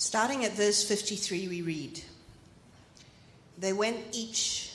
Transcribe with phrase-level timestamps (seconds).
[0.00, 2.00] Starting at verse 53, we read
[3.58, 4.72] They went each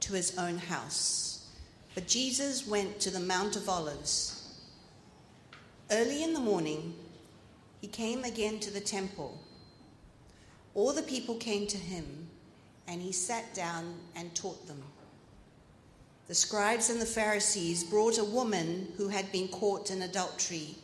[0.00, 1.50] to his own house,
[1.94, 4.58] but Jesus went to the Mount of Olives.
[5.90, 6.94] Early in the morning,
[7.82, 9.38] he came again to the temple.
[10.74, 12.26] All the people came to him,
[12.88, 14.82] and he sat down and taught them.
[16.26, 20.76] The scribes and the Pharisees brought a woman who had been caught in adultery,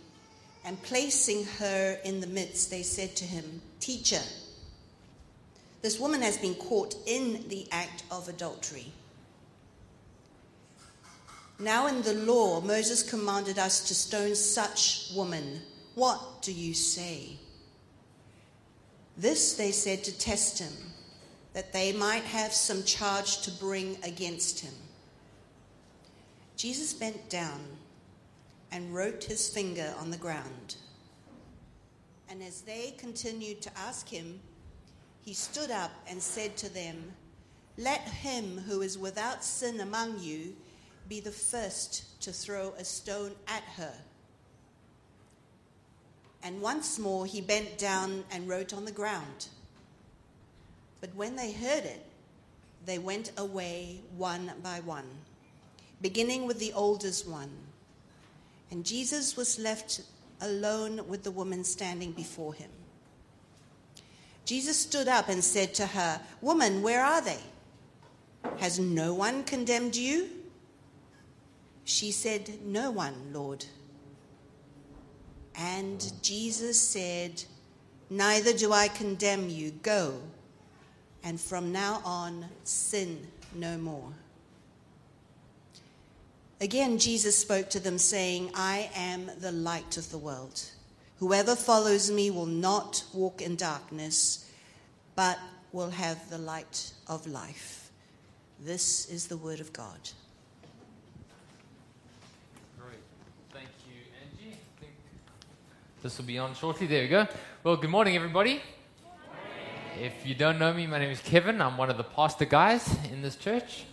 [0.64, 4.20] and placing her in the midst, they said to him, Teacher,
[5.82, 8.93] this woman has been caught in the act of adultery.
[11.58, 15.61] Now, in the law, Moses commanded us to stone such woman.
[15.94, 17.36] What do you say?
[19.16, 20.72] This they said to test him,
[21.52, 24.72] that they might have some charge to bring against him.
[26.57, 27.61] Jesus bent down
[28.72, 30.76] and wrote his finger on the ground.
[32.28, 34.41] And as they continued to ask him,
[35.22, 37.12] he stood up and said to them,
[37.77, 40.54] Let him who is without sin among you
[41.08, 43.94] be the first to throw a stone at her.
[46.42, 49.48] And once more he bent down and wrote on the ground.
[51.00, 52.06] But when they heard it,
[52.86, 55.08] they went away one by one,
[56.00, 57.50] beginning with the oldest one.
[58.70, 60.02] And Jesus was left
[60.40, 62.70] alone with the woman standing before him.
[64.44, 67.40] Jesus stood up and said to her, Woman, where are they?
[68.58, 70.28] Has no one condemned you?
[71.84, 73.64] She said, No one, Lord.
[75.56, 77.44] And Jesus said,
[78.08, 79.70] Neither do I condemn you.
[79.82, 80.20] Go,
[81.22, 84.12] and from now on, sin no more.
[86.62, 90.62] Again, Jesus spoke to them, saying, I am the light of the world.
[91.19, 94.50] Whoever follows me will not walk in darkness,
[95.17, 95.39] but
[95.72, 97.91] will have the light of life.
[98.61, 99.98] This is the word of God.
[102.79, 102.98] Great.
[103.55, 104.52] Thank you, Angie.
[104.52, 104.92] I think
[106.02, 106.86] this will be on shortly.
[106.86, 107.27] There we go.
[107.64, 108.61] Well, good morning, everybody.
[109.98, 111.63] If you don't know me, my name is Kevin.
[111.63, 113.84] I'm one of the pastor guys in this church.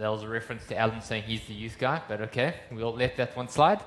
[0.00, 3.18] That was a reference to Alan saying he's the youth guy, but okay, we'll let
[3.18, 3.80] that one slide.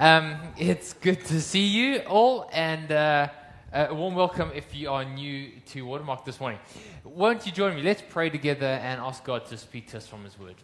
[0.00, 3.28] Um, it's good to see you all, and uh,
[3.72, 6.58] a warm welcome if you are new to Watermark this morning.
[7.04, 7.82] Won't you join me?
[7.82, 10.56] Let's pray together and ask God to speak to us from His Word.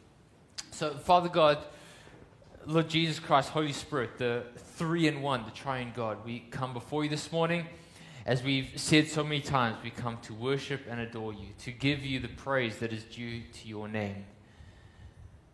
[0.73, 1.59] So, Father God,
[2.67, 7.05] Lord Jesus Christ, Holy Spirit, the three in one, the triune God, we come before
[7.05, 7.67] you this morning.
[8.25, 12.05] As we've said so many times, we come to worship and adore you, to give
[12.05, 14.25] you the praise that is due to your name.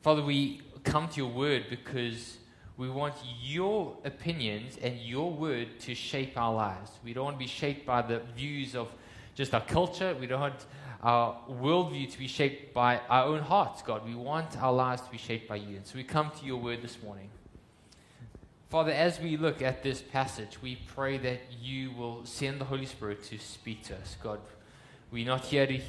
[0.03, 2.39] Father, we come to your word because
[2.77, 6.91] we want your opinions and your word to shape our lives.
[7.05, 8.89] We don't want to be shaped by the views of
[9.37, 10.17] just our culture.
[10.19, 10.67] We don't want
[11.05, 14.05] our worldview to be shaped by our own hearts, God.
[14.05, 15.77] We want our lives to be shaped by you.
[15.77, 17.29] And so we come to your word this morning.
[18.71, 22.87] Father, as we look at this passage, we pray that you will send the Holy
[22.87, 24.17] Spirit to speak to us.
[24.21, 24.41] God,
[25.13, 25.81] we're not here to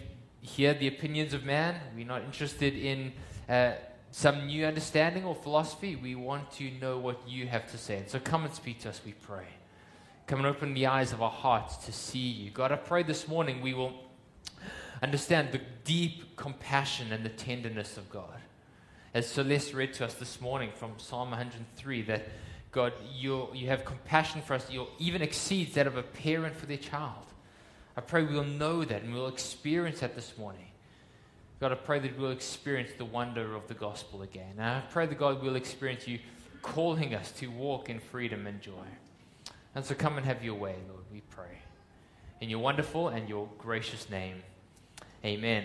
[0.42, 1.80] hear the opinions of man.
[1.96, 3.14] We're not interested in
[3.50, 3.72] uh,
[4.14, 5.96] some new understanding or philosophy.
[5.96, 7.98] We want to know what you have to say.
[7.98, 9.48] And so come and speak to us, we pray.
[10.28, 12.52] Come and open the eyes of our hearts to see you.
[12.52, 13.92] God, I pray this morning we will
[15.02, 18.40] understand the deep compassion and the tenderness of God.
[19.16, 22.28] As Celeste read to us this morning from Psalm 103, that
[22.72, 26.68] God, you you have compassion for us, you even exceeds that of a parent for
[26.68, 27.26] their child.
[27.98, 30.68] I pray we'll know that and we'll experience that this morning.
[31.64, 34.56] God, I pray that we'll experience the wonder of the gospel again.
[34.58, 36.20] And I pray that God will experience you
[36.62, 38.84] calling us to walk in freedom and joy.
[39.74, 41.60] And so come and have your way, Lord, we pray.
[42.42, 44.44] In your wonderful and your gracious name,
[45.24, 45.64] amen.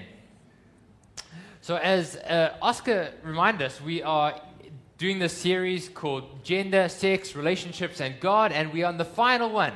[1.62, 4.40] So, as uh, Oscar reminded us, we are
[4.98, 9.50] doing this series called Gender, Sex, Relationships, and God, and we are on the final
[9.50, 9.72] one.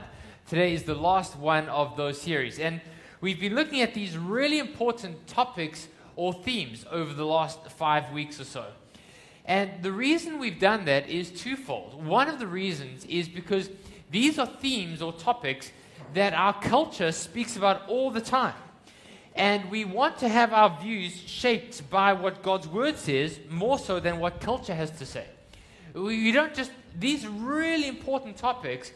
[0.46, 2.60] Today is the last one of those series.
[2.60, 2.80] And
[3.20, 8.40] we've been looking at these really important topics or themes over the last five weeks
[8.40, 8.66] or so.
[9.44, 12.04] And the reason we've done that is twofold.
[12.04, 13.70] One of the reasons is because
[14.10, 15.72] these are themes or topics
[16.14, 18.54] that our culture speaks about all the time.
[19.34, 23.98] And we want to have our views shaped by what God's word says more so
[23.98, 25.26] than what culture has to say.
[25.94, 28.92] We don't just, these really important topics,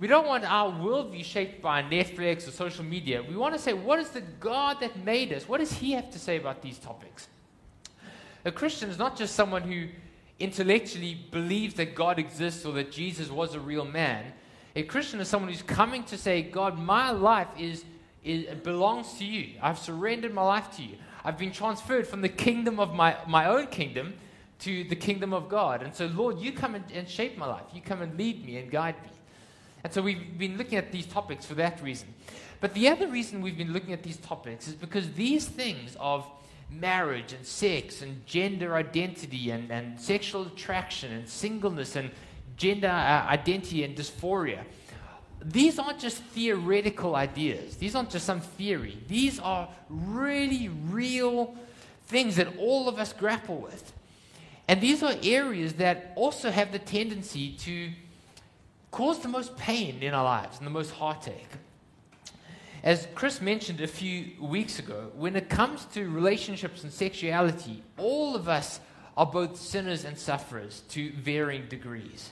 [0.00, 3.22] we don't want our worldview shaped by Netflix or social media.
[3.22, 5.46] We want to say, what is the God that made us?
[5.46, 7.28] What does He have to say about these topics?
[8.46, 9.88] A Christian is not just someone who
[10.38, 14.32] intellectually believes that God exists or that Jesus was a real man.
[14.74, 17.84] A Christian is someone who's coming to say, God, my life is,
[18.24, 19.58] is belongs to you.
[19.60, 20.96] I've surrendered my life to you.
[21.22, 24.14] I've been transferred from the kingdom of my, my own kingdom
[24.60, 25.82] to the kingdom of God.
[25.82, 27.64] And so, Lord, you come and, and shape my life.
[27.74, 29.10] You come and lead me and guide me.
[29.82, 32.12] And so we've been looking at these topics for that reason.
[32.60, 36.26] But the other reason we've been looking at these topics is because these things of
[36.70, 42.10] marriage and sex and gender identity and, and sexual attraction and singleness and
[42.56, 44.60] gender uh, identity and dysphoria,
[45.42, 47.76] these aren't just theoretical ideas.
[47.76, 48.98] These aren't just some theory.
[49.08, 51.54] These are really real
[52.06, 53.92] things that all of us grapple with.
[54.68, 57.90] And these are areas that also have the tendency to
[58.90, 61.48] cause the most pain in our lives and the most heartache.
[62.82, 68.34] As Chris mentioned a few weeks ago, when it comes to relationships and sexuality, all
[68.34, 68.80] of us
[69.16, 72.30] are both sinners and sufferers to varying degrees.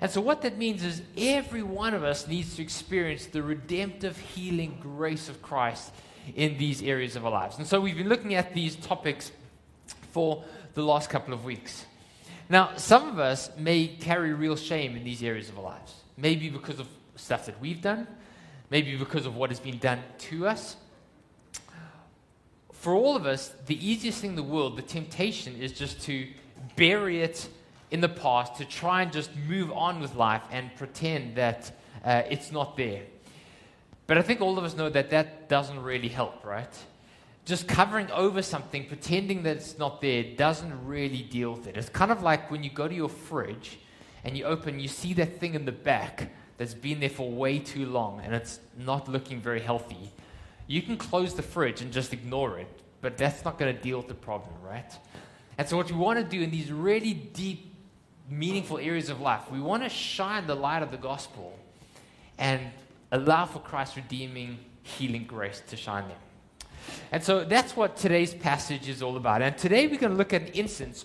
[0.00, 4.16] And so, what that means is every one of us needs to experience the redemptive,
[4.16, 5.92] healing grace of Christ
[6.36, 7.58] in these areas of our lives.
[7.58, 9.32] And so, we've been looking at these topics
[10.12, 10.44] for
[10.74, 11.86] the last couple of weeks.
[12.52, 16.50] Now, some of us may carry real shame in these areas of our lives, maybe
[16.50, 18.06] because of stuff that we've done,
[18.68, 20.76] maybe because of what has been done to us.
[22.74, 26.28] For all of us, the easiest thing in the world, the temptation is just to
[26.76, 27.48] bury it
[27.90, 31.72] in the past, to try and just move on with life and pretend that
[32.04, 33.04] uh, it's not there.
[34.06, 36.76] But I think all of us know that that doesn't really help, right?
[37.52, 41.76] Just covering over something, pretending that it's not there, doesn't really deal with it.
[41.76, 43.78] It's kind of like when you go to your fridge
[44.24, 47.58] and you open, you see that thing in the back that's been there for way
[47.58, 50.10] too long and it's not looking very healthy,
[50.66, 52.68] you can close the fridge and just ignore it,
[53.02, 54.90] but that's not going to deal with the problem, right?
[55.58, 57.76] And so, what we want to do in these really deep,
[58.30, 61.58] meaningful areas of life, we want to shine the light of the gospel
[62.38, 62.62] and
[63.10, 66.31] allow for Christ's redeeming, healing grace to shine there.
[67.10, 69.42] And so that's what today's passage is all about.
[69.42, 71.04] And today we're going to look at an instance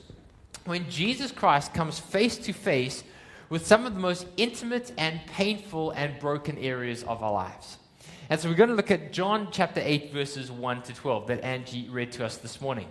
[0.66, 3.04] when Jesus Christ comes face to face
[3.50, 7.78] with some of the most intimate and painful and broken areas of our lives.
[8.30, 11.44] And so we're going to look at John chapter 8, verses 1 to 12 that
[11.44, 12.88] Angie read to us this morning.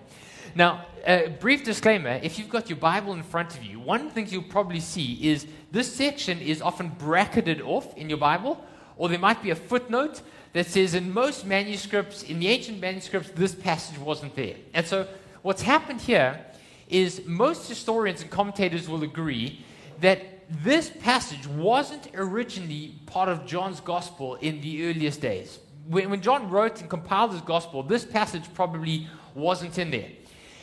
[0.54, 4.26] Now, a brief disclaimer if you've got your Bible in front of you, one thing
[4.28, 8.64] you'll probably see is this section is often bracketed off in your Bible,
[8.96, 10.22] or there might be a footnote
[10.56, 14.54] that says in most manuscripts, in the ancient manuscripts, this passage wasn't there.
[14.72, 15.06] And so
[15.42, 16.46] what's happened here
[16.88, 19.62] is most historians and commentators will agree
[20.00, 25.58] that this passage wasn't originally part of John's gospel in the earliest days.
[25.88, 30.08] When, when John wrote and compiled his gospel, this passage probably wasn't in there.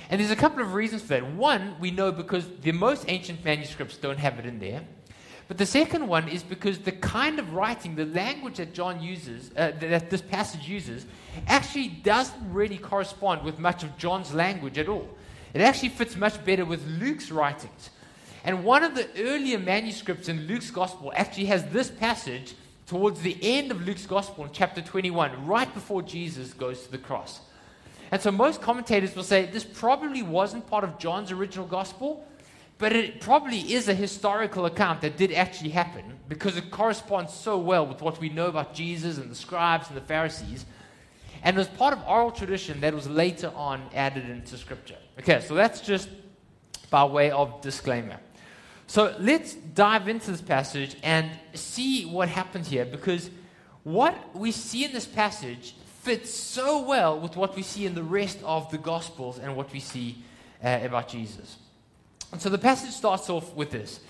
[0.09, 1.33] And there's a couple of reasons for that.
[1.33, 4.81] One, we know because the most ancient manuscripts don't have it in there.
[5.47, 9.51] But the second one is because the kind of writing, the language that John uses,
[9.57, 11.05] uh, that this passage uses,
[11.47, 15.07] actually doesn't really correspond with much of John's language at all.
[15.53, 17.89] It actually fits much better with Luke's writings.
[18.43, 22.55] And one of the earlier manuscripts in Luke's gospel actually has this passage
[22.87, 26.97] towards the end of Luke's gospel in chapter 21, right before Jesus goes to the
[26.97, 27.39] cross.
[28.11, 32.25] And so most commentators will say this probably wasn't part of John's original gospel,
[32.77, 37.57] but it probably is a historical account that did actually happen because it corresponds so
[37.57, 40.65] well with what we know about Jesus and the scribes and the Pharisees.
[41.43, 44.97] And it was part of oral tradition that was later on added into scripture.
[45.19, 46.09] Okay, so that's just
[46.89, 48.19] by way of disclaimer.
[48.87, 53.29] So let's dive into this passage and see what happens here because
[53.83, 58.03] what we see in this passage fits so well with what we see in the
[58.03, 60.23] rest of the Gospels and what we see
[60.63, 61.57] uh, about Jesus.
[62.33, 64.01] And so the passage starts off with this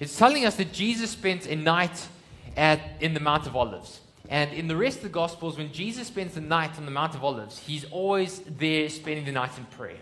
[0.00, 2.08] it's telling us that Jesus spent a night
[2.56, 4.00] at, in the Mount of Olives.
[4.28, 7.14] And in the rest of the Gospels, when Jesus spends the night on the Mount
[7.14, 9.98] of Olives, he's always there spending the night in prayer.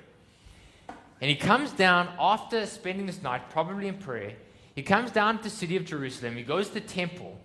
[1.20, 4.34] And he comes down after spending this night, probably in prayer.
[4.74, 6.36] He comes down to the city of Jerusalem.
[6.36, 7.39] He goes to the temple.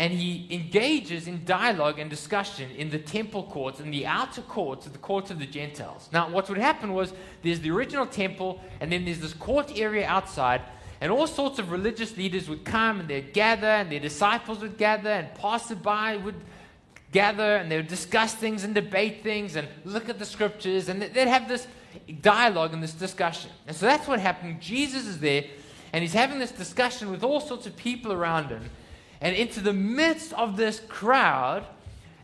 [0.00, 4.86] And he engages in dialogue and discussion in the temple courts, in the outer courts,
[4.86, 6.08] of the courts of the Gentiles.
[6.10, 10.06] Now, what would happen was there's the original temple, and then there's this court area
[10.06, 10.62] outside,
[11.02, 14.78] and all sorts of religious leaders would come and they'd gather, and their disciples would
[14.78, 16.40] gather, and passerby would
[17.12, 21.02] gather, and they would discuss things and debate things and look at the scriptures, and
[21.02, 21.66] they'd have this
[22.22, 23.50] dialogue and this discussion.
[23.66, 24.62] And so that's what happened.
[24.62, 25.44] Jesus is there,
[25.92, 28.70] and he's having this discussion with all sorts of people around him.
[29.20, 31.66] And into the midst of this crowd,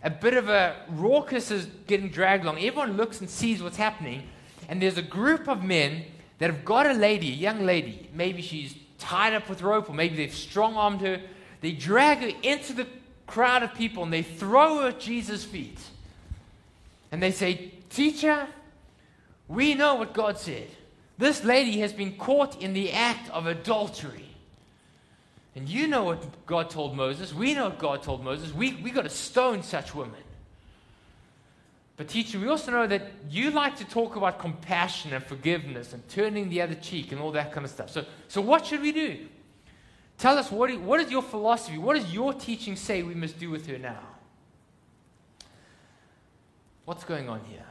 [0.02, 2.58] a bit of a raucous is getting dragged along.
[2.58, 4.22] Everyone looks and sees what's happening.
[4.68, 6.04] And there's a group of men
[6.38, 8.08] that have got a lady, a young lady.
[8.12, 11.20] Maybe she's tied up with rope, or maybe they've strong armed her.
[11.60, 12.86] they drag her into the
[13.26, 15.78] crowd of people and they throw her at Jesus' feet.
[17.12, 18.46] And they say, Teacher,
[19.48, 20.68] we know what God said.
[21.18, 24.25] This lady has been caught in the act of adultery.
[25.56, 27.32] And you know what God told Moses.
[27.32, 28.52] We know what God told Moses.
[28.52, 30.20] We, we got to stone such women.
[31.96, 36.06] But, teacher, we also know that you like to talk about compassion and forgiveness and
[36.10, 37.88] turning the other cheek and all that kind of stuff.
[37.88, 39.16] So, so what should we do?
[40.18, 41.78] Tell us what, what is your philosophy?
[41.78, 44.00] What does your teaching say we must do with her now?
[46.84, 47.64] What's going on here?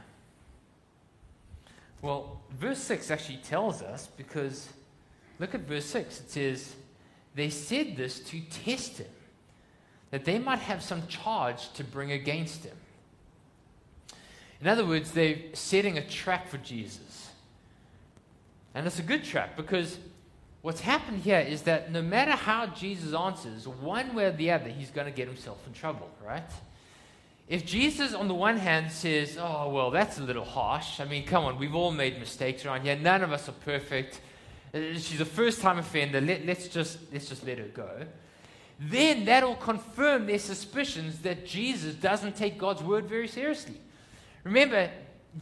[2.01, 4.70] Well, verse 6 actually tells us because
[5.39, 6.22] look at verse 6.
[6.22, 6.75] It says,
[7.36, 9.08] They said this to test him,
[10.12, 12.77] that they might have some charge to bring against him.
[14.62, 17.30] In other words, they're setting a trap for Jesus.
[18.74, 19.98] And it's a good trap because
[20.62, 24.70] what's happened here is that no matter how Jesus answers, one way or the other,
[24.70, 26.50] he's going to get himself in trouble, right?
[27.48, 31.00] If Jesus, on the one hand, says, Oh, well, that's a little harsh.
[31.00, 32.98] I mean, come on, we've all made mistakes around here.
[32.98, 34.20] None of us are perfect.
[34.75, 36.20] Uh, she's a first time offender.
[36.20, 37.89] Let, us just, let's just let her go.
[38.77, 43.79] Then that'll confirm their suspicions that Jesus doesn't take God's word very seriously.
[44.44, 44.89] Remember,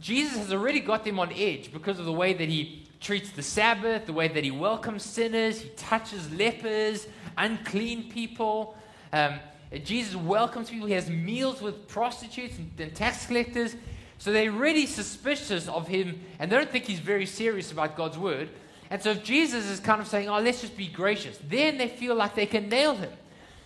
[0.00, 3.42] Jesus has already got them on edge because of the way that he treats the
[3.42, 8.76] Sabbath, the way that he welcomes sinners, he touches lepers, unclean people.
[9.12, 9.40] Um,
[9.82, 13.74] Jesus welcomes people, he has meals with prostitutes and, and tax collectors.
[14.18, 18.16] So they're really suspicious of him and they don't think he's very serious about God's
[18.16, 18.48] word.
[18.94, 21.88] And so if Jesus is kind of saying, oh, let's just be gracious, then they
[21.88, 23.10] feel like they can nail him.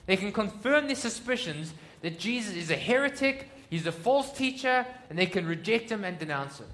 [0.07, 5.19] They can confirm their suspicions that Jesus is a heretic, He's a false teacher, and
[5.19, 6.69] they can reject him and denounce him.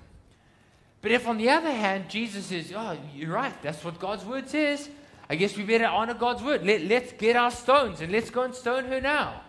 [1.03, 4.49] But if, on the other hand, Jesus says, Oh, you're right, that's what God's word
[4.49, 4.89] says,
[5.29, 6.65] I guess we better honor God's word.
[6.65, 9.41] Let, let's get our stones and let's go and stone her now.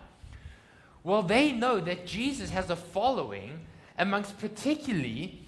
[1.04, 3.60] Well, they know that Jesus has a following
[3.96, 5.45] amongst particularly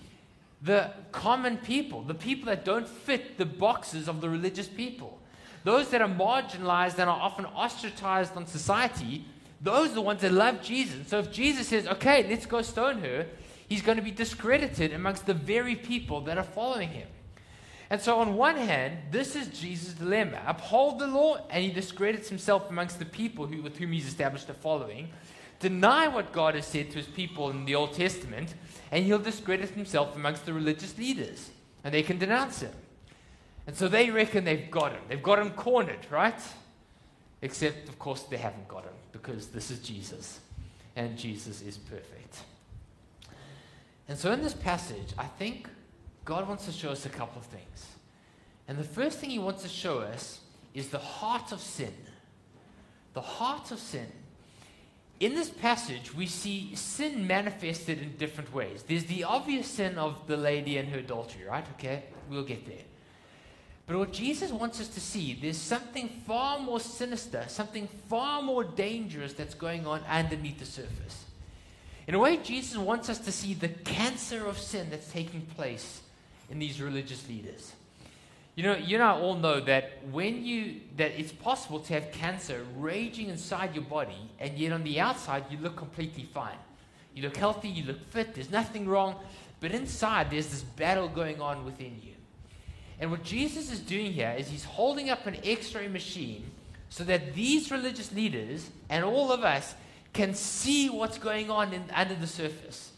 [0.63, 5.19] the common people, the people that don't fit the boxes of the religious people.
[5.65, 9.25] Those that are marginalized and are often ostracized on society
[9.61, 11.09] those are the ones that love Jesus.
[11.09, 13.27] So if Jesus says, okay, let's go stone her,
[13.69, 17.09] he's going to be discredited amongst the very people that are following him.
[17.91, 22.29] And so, on one hand, this is Jesus' dilemma uphold the law, and he discredits
[22.29, 25.09] himself amongst the people who, with whom he's established a following.
[25.61, 28.55] Deny what God has said to his people in the Old Testament,
[28.93, 31.51] and he'll discredit himself amongst the religious leaders,
[31.83, 32.73] and they can denounce him.
[33.67, 35.03] And so they reckon they've got him.
[35.09, 36.41] They've got him cornered, right?
[37.43, 40.41] Except, of course, they haven't got him because this is Jesus,
[40.97, 42.43] and Jesus is perfect.
[44.09, 45.69] And so in this passage, I think
[46.25, 47.87] God wants to show us a couple of things.
[48.69, 50.41] And the first thing he wants to show us
[50.73, 51.95] is the heart of sin.
[53.15, 54.11] The heart of sin.
[55.21, 58.85] In this passage, we see sin manifested in different ways.
[58.85, 61.67] There's the obvious sin of the lady and her adultery, right?
[61.75, 62.85] Okay, we'll get there.
[63.89, 68.63] But what Jesus wants us to see, there's something far more sinister, something far more
[68.63, 71.25] dangerous that's going on underneath the surface.
[72.07, 76.03] In a way, Jesus wants us to see the cancer of sin that's taking place
[76.51, 77.73] in these religious leaders.
[78.59, 82.11] You know, you and I all know that when you that it's possible to have
[82.11, 86.59] cancer raging inside your body, and yet on the outside you look completely fine.
[87.15, 89.15] You look healthy, you look fit, there's nothing wrong,
[89.61, 92.15] but inside there's this battle going on within you.
[92.99, 96.51] And what Jesus is doing here is he's holding up an x ray machine
[96.89, 99.77] so that these religious leaders and all of us
[100.13, 102.91] can see what's going on in, under the surface.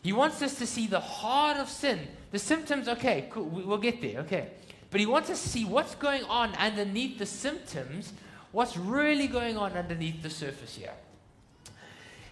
[0.00, 1.98] He wants us to see the heart of sin.
[2.30, 4.50] The symptoms, okay, cool, we'll get there, okay.
[4.90, 8.12] But he wants to see what's going on underneath the symptoms,
[8.52, 10.94] what's really going on underneath the surface here.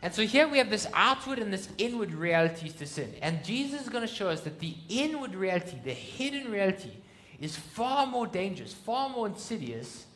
[0.03, 3.15] And so here we have this outward and this inward realities to sin.
[3.23, 6.93] And Jesus is going to show us that the inward reality, the hidden reality,
[7.41, 10.07] is far more dangerous, far more insidious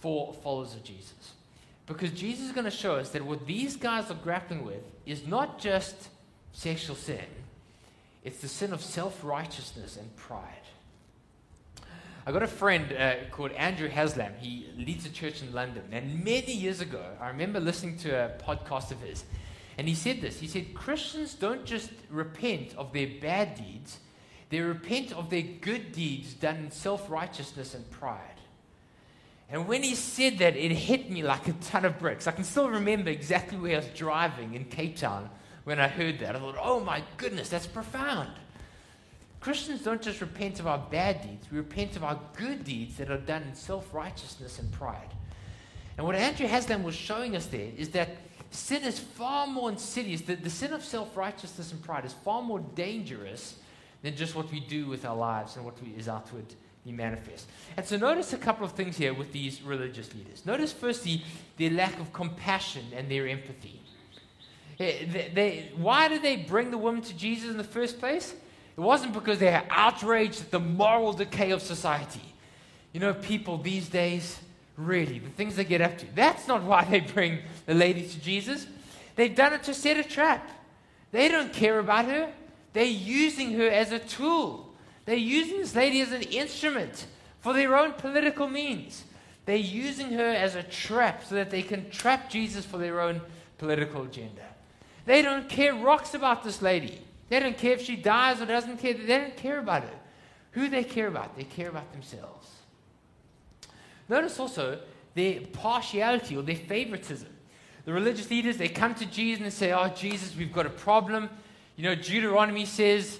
[0.00, 1.32] for followers of Jesus.
[1.86, 5.26] Because Jesus is going to show us that what these guys are grappling with is
[5.26, 6.08] not just
[6.52, 7.24] sexual sin,
[8.28, 10.44] it's the sin of self righteousness and pride.
[12.26, 14.34] I got a friend uh, called Andrew Haslam.
[14.38, 15.84] He leads a church in London.
[15.92, 19.24] And many years ago, I remember listening to a podcast of his.
[19.78, 23.98] And he said this He said, Christians don't just repent of their bad deeds,
[24.50, 28.20] they repent of their good deeds done in self righteousness and pride.
[29.48, 32.26] And when he said that, it hit me like a ton of bricks.
[32.26, 35.30] I can still remember exactly where I was driving in Cape Town
[35.68, 36.34] when I heard that.
[36.34, 38.30] I thought, oh my goodness, that's profound.
[39.38, 43.10] Christians don't just repent of our bad deeds, we repent of our good deeds that
[43.10, 45.10] are done in self righteousness and pride.
[45.98, 48.08] And what Andrew Haslam was showing us there is that
[48.50, 50.22] sin is far more insidious.
[50.22, 53.58] The, the sin of self righteousness and pride is far more dangerous
[54.02, 56.56] than just what we do with our lives and what we, is outwardly
[56.86, 57.46] manifest.
[57.76, 60.46] And so notice a couple of things here with these religious leaders.
[60.46, 61.24] Notice firstly
[61.58, 63.82] their lack of compassion and their empathy.
[64.78, 68.32] They, they, why did they bring the woman to Jesus in the first place?
[68.76, 72.22] It wasn't because they are outraged at the moral decay of society.
[72.92, 74.38] You know, people these days,
[74.76, 76.06] really, the things they get up to.
[76.14, 78.66] That's not why they bring the lady to Jesus.
[79.16, 80.48] They've done it to set a trap.
[81.10, 82.32] They don't care about her.
[82.72, 84.72] They're using her as a tool.
[85.06, 87.06] They're using this lady as an instrument
[87.40, 89.02] for their own political means.
[89.44, 93.22] They're using her as a trap so that they can trap Jesus for their own
[93.56, 94.42] political agenda.
[95.08, 97.00] They don't care rocks about this lady.
[97.30, 98.92] They don't care if she dies or doesn't care.
[98.92, 99.98] They don't care about her.
[100.50, 101.34] Who they care about?
[101.34, 102.46] They care about themselves.
[104.06, 104.80] Notice also
[105.14, 107.28] their partiality or their favoritism.
[107.86, 111.30] The religious leaders, they come to Jesus and say, Oh, Jesus, we've got a problem.
[111.76, 113.18] You know, Deuteronomy says,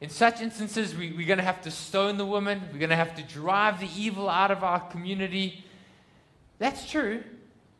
[0.00, 2.62] in such instances, we, we're going to have to stone the woman.
[2.72, 5.64] We're going to have to drive the evil out of our community.
[6.60, 7.24] That's true.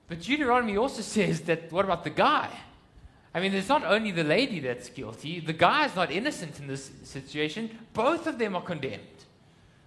[0.08, 2.50] But Deuteronomy also says that what about the guy?
[3.32, 6.66] I mean, it's not only the lady that's guilty, the guy is not innocent in
[6.66, 7.78] this situation.
[7.92, 9.00] Both of them are condemned.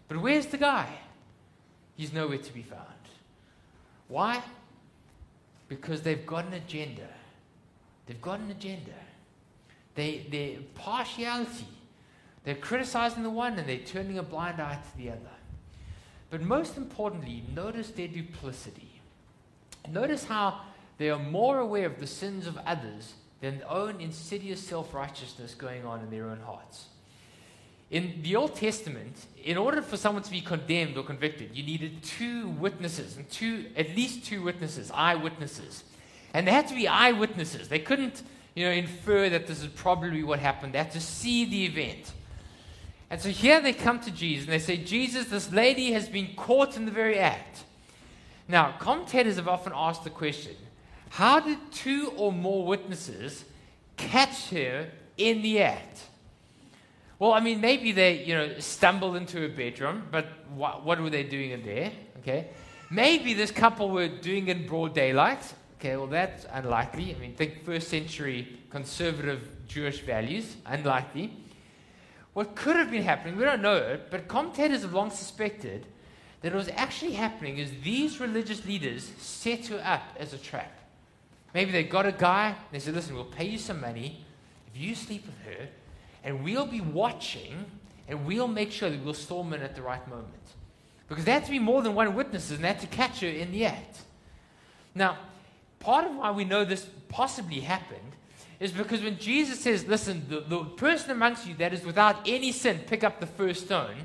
[0.07, 0.87] But where's the guy?
[1.95, 2.87] He's nowhere to be found.
[4.07, 4.41] Why?
[5.67, 7.07] Because they've got an agenda.
[8.05, 8.91] They've got an agenda.
[9.95, 11.67] They, their partiality,
[12.43, 15.19] they're criticizing the one and they're turning a blind eye to the other.
[16.29, 19.01] But most importantly, notice their duplicity.
[19.89, 20.61] Notice how
[20.97, 25.85] they are more aware of the sins of others their own insidious self righteousness going
[25.85, 26.85] on in their own hearts.
[27.91, 32.01] In the Old Testament, in order for someone to be condemned or convicted, you needed
[32.01, 35.83] two witnesses, and two, at least two witnesses, eyewitnesses.
[36.33, 37.67] And they had to be eyewitnesses.
[37.67, 38.23] They couldn't
[38.55, 40.73] you know, infer that this is probably what happened.
[40.73, 42.13] They had to see the event.
[43.09, 46.29] And so here they come to Jesus and they say, Jesus, this lady has been
[46.35, 47.63] caught in the very act.
[48.47, 50.55] Now, commentators have often asked the question
[51.13, 53.45] how did two or more witnesses
[53.97, 55.99] catch her in the act?
[57.19, 61.11] Well, I mean, maybe they, you know, stumbled into a bedroom, but what, what were
[61.11, 61.91] they doing in there?
[62.17, 62.47] Okay.
[62.89, 65.53] Maybe this couple were doing it in broad daylight.
[65.79, 67.15] Okay, well, that's unlikely.
[67.15, 71.31] I mean, think first century conservative Jewish values, unlikely.
[72.33, 75.85] What could have been happening, we don't know it, but commentators have long suspected
[76.41, 80.79] that what was actually happening is these religious leaders set her up as a trap.
[81.53, 84.25] Maybe they got a guy, they said, listen, we'll pay you some money
[84.73, 85.67] if you sleep with her,
[86.23, 87.65] and we'll be watching,
[88.07, 90.33] and we'll make sure that we'll storm in at the right moment.
[91.07, 93.27] Because there had to be more than one witness, and they had to catch her
[93.27, 93.99] in the act.
[94.95, 95.17] Now,
[95.79, 97.99] part of why we know this possibly happened
[98.59, 102.51] is because when Jesus says, Listen, the, the person amongst you that is without any
[102.51, 103.95] sin, pick up the first stone,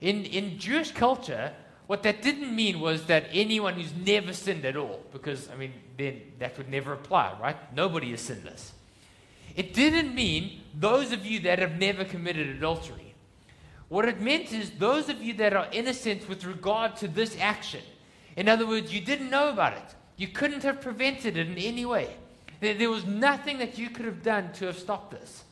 [0.00, 1.52] in, in Jewish culture,
[1.88, 5.72] what that didn't mean was that anyone who's never sinned at all, because, I mean,
[5.96, 7.56] then that would never apply, right?
[7.74, 8.72] Nobody is sinless.
[9.56, 13.14] It didn't mean those of you that have never committed adultery.
[13.88, 17.80] What it meant is those of you that are innocent with regard to this action.
[18.36, 19.94] In other words, you didn't know about it.
[20.18, 22.14] You couldn't have prevented it in any way.
[22.60, 25.42] There, was nothing that you could have done to have stopped this.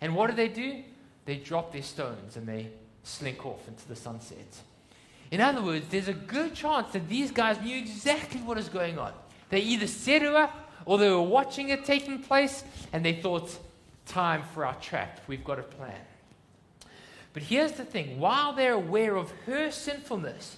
[0.00, 0.84] And what do they do?
[1.24, 2.68] They drop their stones and they
[3.02, 4.60] slink off into the sunset.
[5.30, 8.98] In other words, there's a good chance that these guys knew exactly what is going
[8.98, 9.12] on.
[9.48, 13.56] They either set her up or they were watching it taking place and they thought,
[14.06, 15.20] time for our trap.
[15.28, 16.00] We've got a plan.
[17.32, 20.56] But here's the thing while they're aware of her sinfulness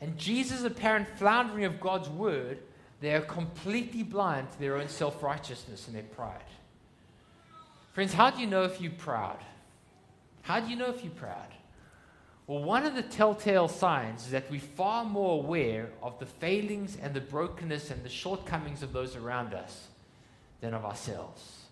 [0.00, 2.60] and Jesus' apparent floundering of God's word,
[3.00, 6.40] they are completely blind to their own self righteousness and their pride.
[7.92, 9.38] Friends, how do you know if you're proud?
[10.42, 11.48] How do you know if you're proud?
[12.48, 16.96] Well, one of the telltale signs is that we're far more aware of the failings
[17.00, 19.88] and the brokenness and the shortcomings of those around us
[20.62, 21.66] than of ourselves.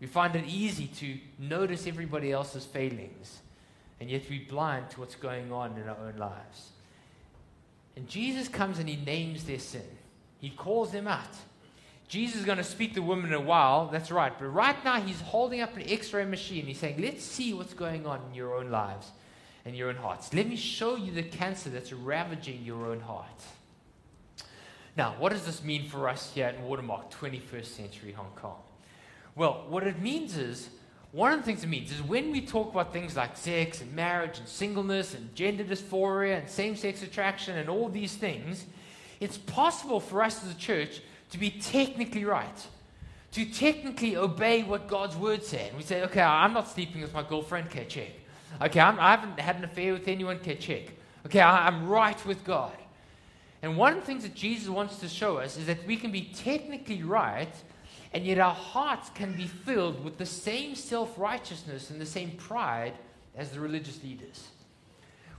[0.00, 3.40] We find it easy to notice everybody else's failings,
[4.00, 6.70] and yet we're blind to what's going on in our own lives.
[7.94, 9.84] And Jesus comes and he names their sin.
[10.40, 11.36] He calls them out.
[12.06, 14.32] Jesus is going to speak to the woman in a while, that's right.
[14.38, 16.64] But right now, he's holding up an x ray machine.
[16.64, 19.10] He's saying, Let's see what's going on in your own lives
[19.68, 20.32] and your own hearts.
[20.34, 23.26] Let me show you the cancer that's ravaging your own heart.
[24.96, 28.56] Now, what does this mean for us here in Watermark, 21st century Hong Kong?
[29.36, 30.70] Well, what it means is,
[31.12, 33.94] one of the things it means is when we talk about things like sex and
[33.94, 38.66] marriage and singleness and gender dysphoria and same sex attraction and all these things,
[39.20, 41.00] it's possible for us as a church
[41.30, 42.66] to be technically right,
[43.32, 45.76] to technically obey what God's word said.
[45.76, 48.10] We say, okay, I'm not sleeping with my girlfriend, okay, check.
[48.60, 50.84] Okay, I'm, I have not had an affair with anyone, okay, check.
[51.26, 52.76] Okay, I, I'm right with God.
[53.62, 56.12] And one of the things that Jesus wants to show us is that we can
[56.12, 57.52] be technically right,
[58.12, 62.32] and yet our hearts can be filled with the same self righteousness and the same
[62.32, 62.94] pride
[63.36, 64.48] as the religious leaders.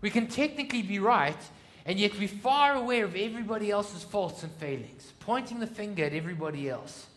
[0.01, 1.37] We can technically be right,
[1.85, 6.13] and yet we're far aware of everybody else's faults and failings, pointing the finger at
[6.13, 7.07] everybody else,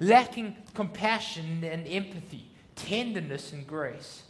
[0.00, 4.22] lacking compassion and empathy, tenderness and grace.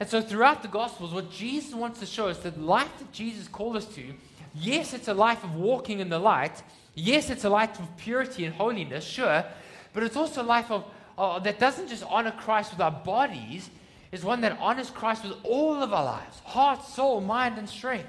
[0.00, 3.46] And so, throughout the Gospels, what Jesus wants to show us that life that Jesus
[3.46, 4.14] called us to,
[4.54, 6.62] yes, it's a life of walking in the light.
[6.94, 9.44] Yes, it's a life of purity and holiness, sure,
[9.92, 10.84] but it's also a life of,
[11.18, 13.68] uh, that doesn't just honor Christ with our bodies,
[14.10, 18.08] is one that honors Christ with all of our lives heart, soul, mind, and strength.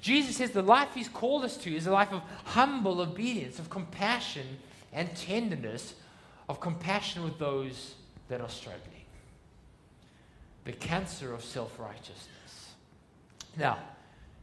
[0.00, 3.68] Jesus says the life he's called us to is a life of humble obedience, of
[3.68, 4.46] compassion
[4.92, 5.94] and tenderness,
[6.48, 7.94] of compassion with those
[8.28, 8.97] that are struggling.
[10.68, 12.74] The cancer of self righteousness.
[13.56, 13.78] Now,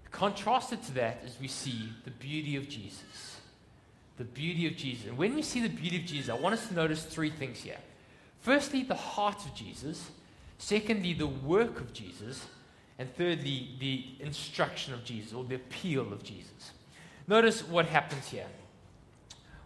[0.09, 3.41] contrasted to that is we see the beauty of Jesus.
[4.17, 5.05] The beauty of Jesus.
[5.05, 7.59] And when we see the beauty of Jesus, I want us to notice three things
[7.59, 7.77] here.
[8.39, 10.09] Firstly, the heart of Jesus.
[10.57, 12.47] Secondly, the work of Jesus.
[12.97, 16.71] And thirdly, the instruction of Jesus or the appeal of Jesus.
[17.27, 18.47] Notice what happens here.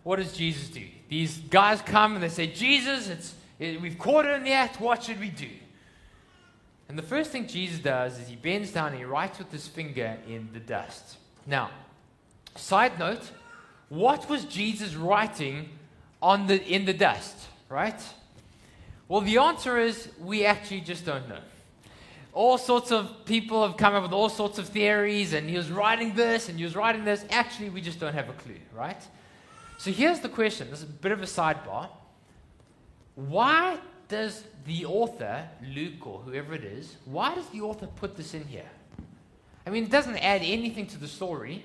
[0.03, 0.85] What does Jesus do?
[1.07, 4.81] These guys come and they say, Jesus, it's, it, we've caught the act.
[4.81, 5.47] What should we do?
[6.89, 9.67] And the first thing Jesus does is he bends down and he writes with his
[9.67, 11.17] finger in the dust.
[11.45, 11.69] Now,
[12.55, 13.31] side note,
[13.87, 15.69] what was Jesus writing
[16.21, 18.01] on the, in the dust, right?
[19.07, 21.39] Well, the answer is we actually just don't know
[22.33, 25.71] all sorts of people have come up with all sorts of theories, and he was
[25.71, 27.25] writing this, and he was writing this.
[27.29, 29.01] Actually, we just don't have a clue, right?
[29.77, 31.89] So here's the question this is a bit of a sidebar.
[33.15, 33.77] Why
[34.09, 38.43] does the author, Luke or whoever it is, why does the author put this in
[38.43, 38.69] here?
[39.65, 41.63] I mean, it doesn't add anything to the story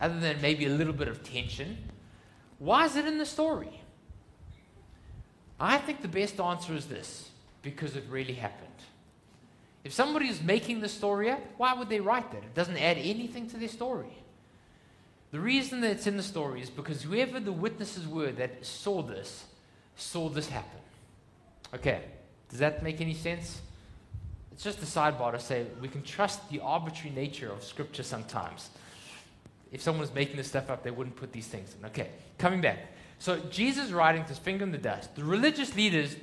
[0.00, 1.76] other than maybe a little bit of tension.
[2.58, 3.82] Why is it in the story?
[5.60, 7.30] I think the best answer is this
[7.62, 8.68] because it really happened.
[9.84, 12.42] If somebody is making the story up, why would they write that?
[12.42, 14.18] It doesn't add anything to their story.
[15.30, 19.02] The reason that it's in the story is because whoever the witnesses were that saw
[19.02, 19.44] this,
[19.96, 20.80] saw this happen.
[21.74, 22.02] Okay,
[22.48, 23.60] does that make any sense?
[24.52, 28.70] It's just a sidebar to say we can trust the arbitrary nature of Scripture sometimes.
[29.72, 31.86] If someone was making this stuff up, they wouldn't put these things in.
[31.86, 32.78] Okay, coming back.
[33.18, 35.14] So Jesus writing his finger in the dust.
[35.16, 36.16] The religious leaders,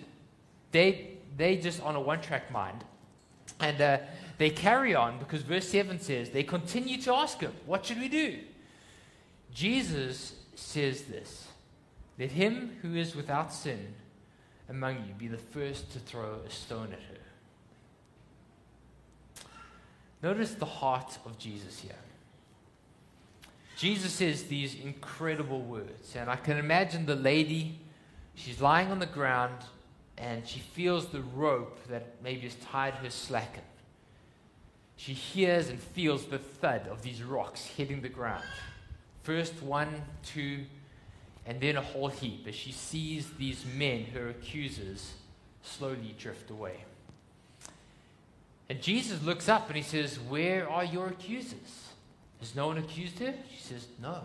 [0.72, 2.84] they they just on a one-track mind.
[3.60, 3.98] And uh,
[4.38, 8.10] they carry on because verse 7 says, they continue to ask him, What should we
[8.10, 8.40] do?
[9.54, 11.48] Jesus says this
[12.20, 13.94] Let him who is without sin
[14.70, 17.24] among you be the first to throw a stone at her.
[20.22, 21.92] Notice the heart of Jesus here.
[23.76, 27.80] Jesus says these incredible words, and I can imagine the lady,
[28.36, 29.58] she's lying on the ground,
[30.18, 33.64] and she feels the rope that maybe has tied her slacken.
[34.96, 38.46] She hears and feels the thud of these rocks hitting the ground.
[39.24, 39.90] First one,
[40.24, 40.66] two,
[41.46, 45.14] and then a whole heap as she sees these men, her accusers,
[45.62, 46.78] slowly drift away.
[48.70, 51.90] And Jesus looks up and he says, Where are your accusers?
[52.40, 53.34] Has no one accused her?
[53.54, 54.22] She says, No.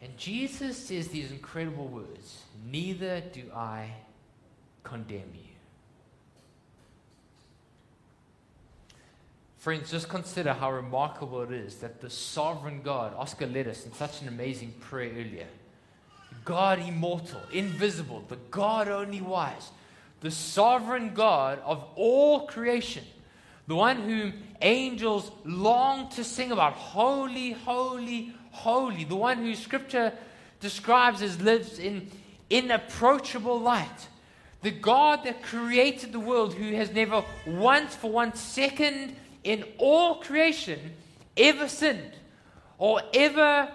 [0.00, 3.94] And Jesus says these incredible words Neither do I
[4.82, 5.51] condemn you.
[9.62, 13.92] Friends, just consider how remarkable it is that the sovereign God, Oscar led us in
[13.92, 15.46] such an amazing prayer earlier.
[16.44, 19.70] God immortal, invisible, the God only wise,
[20.20, 23.04] the sovereign God of all creation,
[23.68, 30.12] the one whom angels long to sing about, holy, holy, holy, the one who scripture
[30.58, 32.10] describes as lives in
[32.50, 34.08] inapproachable light,
[34.62, 40.16] the God that created the world, who has never once for one second in all
[40.16, 40.92] creation
[41.36, 42.12] ever sinned
[42.78, 43.70] or ever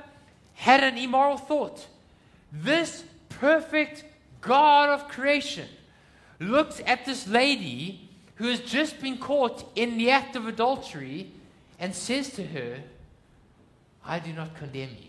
[0.56, 1.88] had an immoral thought.
[2.52, 4.04] This perfect
[4.42, 5.68] God of creation
[6.40, 11.32] looks at this lady who has just been caught in the act of adultery
[11.80, 12.80] and says to her,
[14.06, 15.08] I do not condemn you.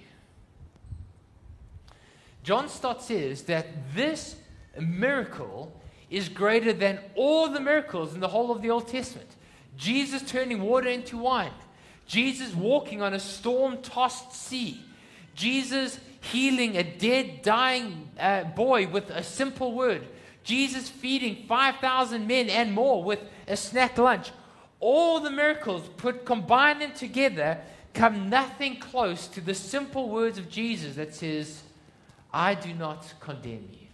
[2.43, 4.37] John Stott says that this
[4.81, 5.73] miracle
[6.11, 9.29] is greater than all the miracles in the whole of the Old Testament.
[9.79, 11.53] Jesus turning water into wine,
[12.07, 14.83] Jesus walking on a storm tossed sea.
[15.35, 20.03] Jesus healing a dead, dying uh, boy with a simple word.
[20.43, 24.33] Jesus feeding 5,000 men and more with a snack lunch.
[24.81, 27.59] All the miracles put combined them together
[27.95, 31.63] come nothing close to the simple words of Jesus that says,
[32.33, 33.87] I do not condemn you.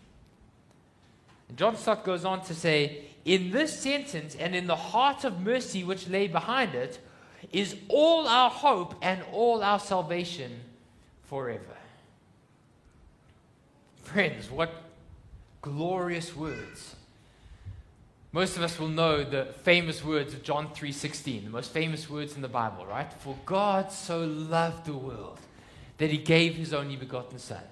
[1.48, 5.40] And John Stott goes on to say, in this sentence and in the heart of
[5.40, 6.98] mercy which lay behind it
[7.52, 10.60] is all our hope and all our salvation
[11.22, 11.76] forever.
[14.02, 14.70] Friends, what
[15.62, 16.96] glorious words.
[18.32, 22.34] Most of us will know the famous words of John 3:16, the most famous words
[22.34, 23.10] in the Bible, right?
[23.12, 25.38] For God so loved the world
[25.98, 27.62] that he gave his only begotten son,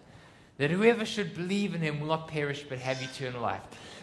[0.58, 3.62] that whoever should believe in him will not perish but have eternal life.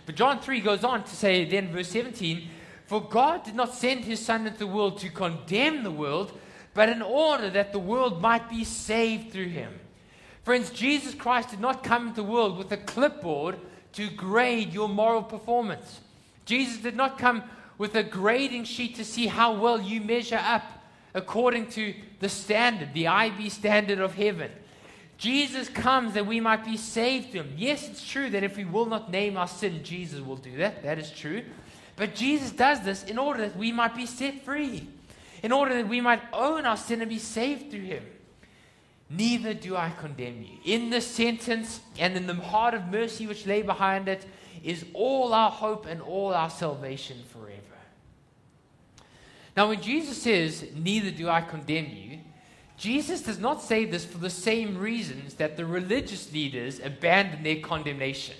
[0.10, 2.50] But John 3 goes on to say then verse 17,
[2.88, 6.36] for God did not send his son into the world to condemn the world,
[6.74, 9.72] but in order that the world might be saved through him.
[10.42, 13.60] Friends, Jesus Christ did not come into the world with a clipboard
[13.94, 16.00] to grade your moral performance.
[16.44, 17.44] Jesus did not come
[17.78, 20.64] with a grading sheet to see how well you measure up
[21.14, 24.50] according to the standard, the IB standard of heaven.
[25.20, 27.54] Jesus comes that we might be saved through him.
[27.58, 30.82] Yes, it's true that if we will not name our sin, Jesus will do that.
[30.82, 31.44] That is true.
[31.98, 34.88] But Jesus does this in order that we might be set free,
[35.44, 38.06] in order that we might own our sin and be saved through him.
[39.10, 40.58] Neither do I condemn you.
[40.64, 44.26] In this sentence and in the heart of mercy which lay behind it
[44.64, 47.60] is all our hope and all our salvation forever.
[49.58, 52.19] Now, when Jesus says, Neither do I condemn you,
[52.80, 57.60] Jesus does not say this for the same reasons that the religious leaders abandon their
[57.60, 58.36] condemnation.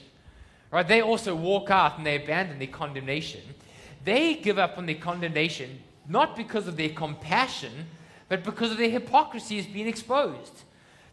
[0.72, 0.88] Right?
[0.88, 3.42] They also walk out and they abandon their condemnation.
[4.06, 7.86] They give up on their condemnation not because of their compassion,
[8.28, 10.64] but because of their hypocrisy has been exposed,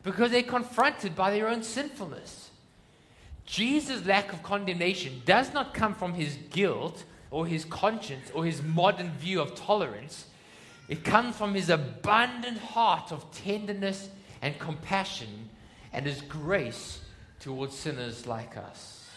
[0.03, 2.51] because they're confronted by their own sinfulness.
[3.45, 8.63] Jesus' lack of condemnation does not come from his guilt or his conscience or his
[8.63, 10.27] modern view of tolerance.
[10.89, 14.09] It comes from his abundant heart of tenderness
[14.41, 15.51] and compassion
[15.93, 17.01] and his grace
[17.41, 19.09] towards sinners like us.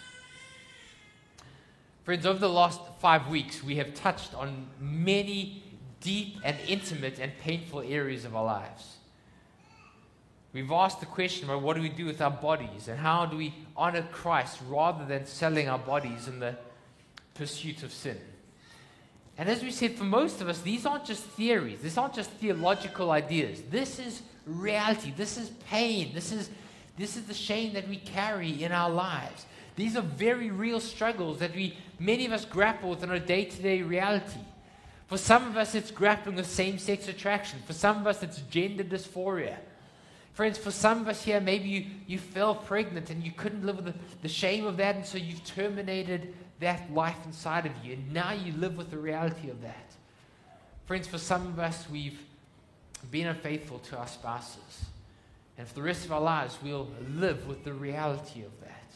[2.03, 5.63] Friends, over the last five weeks, we have touched on many
[6.01, 8.97] deep and intimate and painful areas of our lives.
[10.51, 13.37] We've asked the question about what do we do with our bodies and how do
[13.37, 16.55] we honor Christ rather than selling our bodies in the
[17.35, 18.17] pursuit of sin.
[19.39, 22.29] And as we said, for most of us, these aren't just theories, these aren't just
[22.31, 23.61] theological ideas.
[23.71, 26.49] This is reality, this is pain, this is,
[26.97, 29.45] this is the shame that we carry in our lives.
[29.77, 33.45] These are very real struggles that we, many of us grapple with in our day
[33.45, 34.41] to day reality.
[35.07, 37.59] For some of us, it's grappling with same sex attraction.
[37.65, 39.55] For some of us, it's gender dysphoria.
[40.33, 43.77] Friends, for some of us here, maybe you, you fell pregnant and you couldn't live
[43.77, 47.93] with the, the shame of that, and so you've terminated that life inside of you,
[47.93, 49.93] and now you live with the reality of that.
[50.85, 52.19] Friends, for some of us, we've
[53.11, 54.85] been unfaithful to our spouses.
[55.57, 58.93] And for the rest of our lives, we'll live with the reality of that.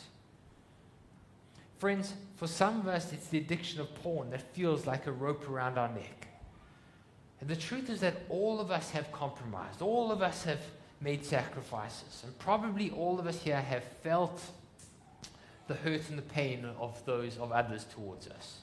[1.77, 5.49] Friends, for some of us, it's the addiction of porn that feels like a rope
[5.49, 6.27] around our neck.
[7.41, 9.81] And the truth is that all of us have compromised.
[9.81, 10.61] All of us have
[11.01, 12.23] made sacrifices.
[12.23, 14.41] And probably all of us here have felt
[15.67, 18.59] the hurt and the pain of those of others towards us.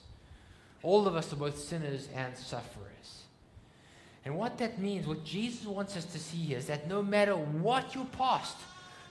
[0.83, 3.23] All of us are both sinners and sufferers.
[4.25, 7.95] And what that means, what Jesus wants us to see is that no matter what
[7.95, 8.57] your past,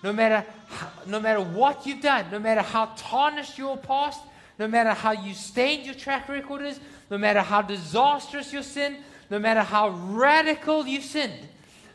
[0.04, 4.22] no matter, how, no matter what you've done, no matter how tarnished your past,
[4.60, 8.98] no matter how you stained your track record is, no matter how disastrous your sin,
[9.30, 11.48] no matter how radical you sinned,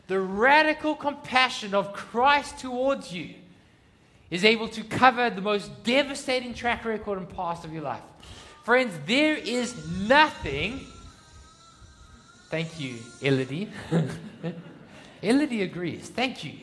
[0.07, 3.35] the radical compassion of Christ towards you
[4.29, 8.01] is able to cover the most devastating track record and past of your life.
[8.63, 10.81] Friends, there is nothing.
[12.49, 13.69] Thank you, Elodie.
[15.21, 16.09] Elodie agrees.
[16.09, 16.53] Thank you.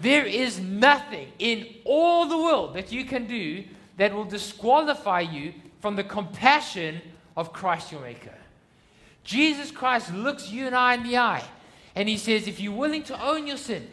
[0.00, 3.64] There is nothing in all the world that you can do
[3.96, 7.00] that will disqualify you from the compassion
[7.36, 8.34] of Christ your Maker.
[9.22, 11.44] Jesus Christ looks you and I in the eye
[11.94, 13.88] and he says, if you're willing to own your sin,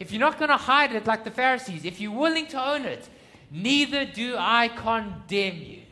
[0.00, 2.84] if you're not going to hide it like the Pharisees, if you're willing to own
[2.84, 3.08] it,
[3.50, 5.82] neither do I condemn you.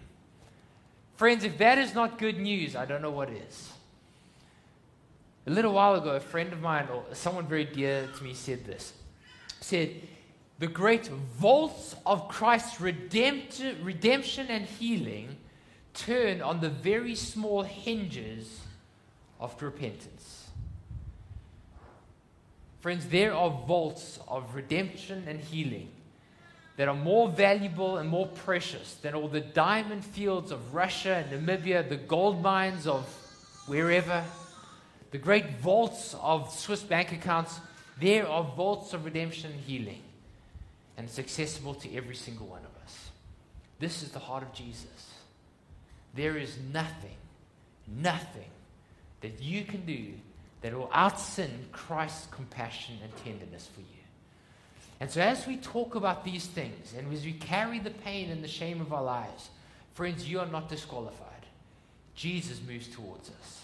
[1.17, 3.73] Friends, if that is not good news, I don't know what is.
[5.47, 8.65] A little while ago, a friend of mine, or someone very dear to me, said
[8.65, 8.93] this
[9.61, 9.91] said,
[10.59, 15.37] The great vaults of Christ's redemption and healing
[15.95, 18.61] turn on the very small hinges
[19.41, 20.46] of repentance.
[22.87, 25.89] Friends, there are vaults of redemption and healing
[26.77, 31.49] that are more valuable and more precious than all the diamond fields of Russia and
[31.49, 33.05] Namibia, the gold mines of
[33.67, 34.23] wherever,
[35.11, 37.59] the great vaults of Swiss bank accounts.
[38.01, 40.03] There are vaults of redemption and healing,
[40.97, 43.11] and it's accessible to every single one of us.
[43.81, 45.13] This is the heart of Jesus.
[46.15, 47.17] There is nothing,
[47.89, 48.51] nothing
[49.23, 50.13] that you can do
[50.61, 53.87] that will outsin Christ's compassion and tenderness for you.
[54.99, 58.43] And so, as we talk about these things and as we carry the pain and
[58.43, 59.51] the shame of our lives,
[59.93, 61.47] friends, you are not disqualified.
[62.15, 63.63] Jesus moves towards us.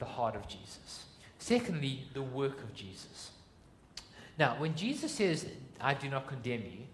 [0.00, 1.04] The heart of Jesus.
[1.38, 3.30] Secondly, the work of Jesus.
[4.38, 5.46] Now, when Jesus says,
[5.80, 6.84] I do not condemn you,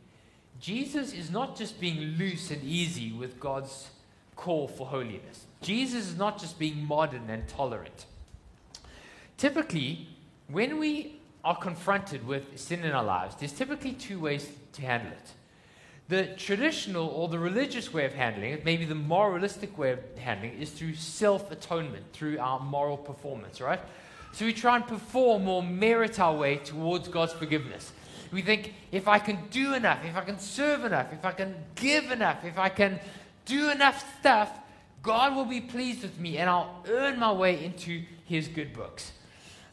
[0.60, 3.90] Jesus is not just being loose and easy with God's
[4.34, 5.46] call for holiness.
[5.62, 8.06] Jesus is not just being modern and tolerant.
[9.36, 10.08] Typically,
[10.48, 15.12] when we are confronted with sin in our lives, there's typically two ways to handle
[15.12, 15.30] it.
[16.08, 20.52] The traditional or the religious way of handling it, maybe the moralistic way of handling
[20.52, 23.80] it, is through self atonement, through our moral performance, right?
[24.32, 27.92] So we try and perform or merit our way towards God's forgiveness.
[28.32, 31.54] We think if I can do enough, if I can serve enough, if I can
[31.74, 33.00] give enough, if I can
[33.44, 34.50] do enough stuff,
[35.02, 39.12] God will be pleased with me and I'll earn my way into His good books.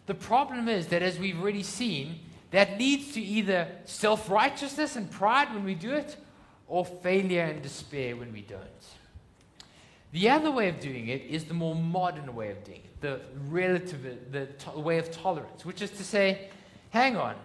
[0.05, 2.19] The problem is that, as we've already seen,
[2.51, 6.17] that leads to either self righteousness and pride when we do it,
[6.67, 8.61] or failure and despair when we don't.
[10.11, 13.19] The other way of doing it is the more modern way of doing it, the
[13.49, 16.49] relative, the to- way of tolerance, which is to say,
[16.91, 17.35] hang on,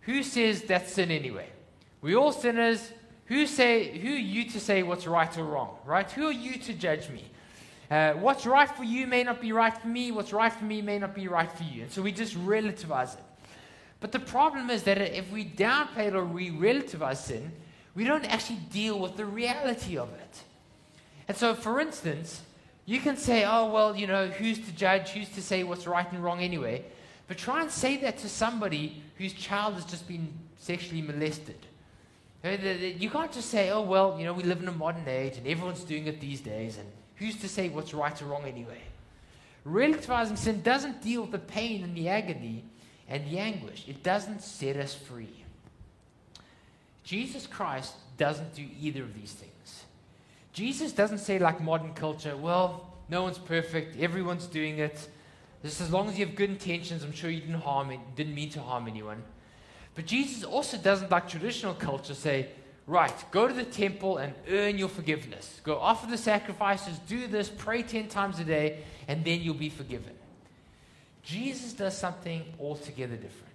[0.00, 1.48] who says that's sin anyway?
[2.00, 2.92] We all sinners.
[3.26, 5.76] Who say who are you to say what's right or wrong?
[5.84, 6.10] Right?
[6.12, 7.24] Who are you to judge me?
[7.90, 10.10] Uh, what's right for you may not be right for me.
[10.10, 11.82] What's right for me may not be right for you.
[11.82, 13.24] And so we just relativize it.
[14.00, 17.50] But the problem is that if we downplay it or we relativize sin,
[17.94, 20.42] we don't actually deal with the reality of it.
[21.26, 22.42] And so, for instance,
[22.86, 25.10] you can say, oh, well, you know, who's to judge?
[25.10, 26.84] Who's to say what's right and wrong anyway?
[27.26, 31.58] But try and say that to somebody whose child has just been sexually molested.
[32.48, 35.46] You can't just say, oh, well, you know, we live in a modern age and
[35.46, 38.80] everyone's doing it these days, and who's to say what's right or wrong anyway?
[39.66, 42.64] Relativizing sin doesn't deal with the pain and the agony
[43.08, 45.44] and the anguish, it doesn't set us free.
[47.04, 49.84] Jesus Christ doesn't do either of these things.
[50.52, 55.08] Jesus doesn't say, like modern culture, well, no one's perfect, everyone's doing it.
[55.62, 58.34] Just as long as you have good intentions, I'm sure you didn't harm it, didn't
[58.34, 59.22] mean to harm anyone.
[59.98, 62.50] But Jesus also doesn't, like traditional culture, say,
[62.86, 65.60] right, go to the temple and earn your forgiveness.
[65.64, 69.70] Go offer the sacrifices, do this, pray 10 times a day, and then you'll be
[69.70, 70.12] forgiven.
[71.24, 73.48] Jesus does something altogether different.